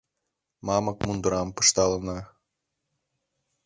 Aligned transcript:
Мамык 0.65 0.97
мундырам 1.05 1.49
пышталына. 1.55 2.17